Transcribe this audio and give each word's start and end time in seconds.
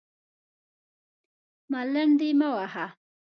_ملنډې 1.71 2.29
مه 2.39 2.47
وهه! 2.53 2.85